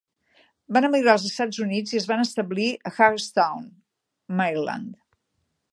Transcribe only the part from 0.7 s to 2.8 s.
Van emigrar als Estats Units i es van establir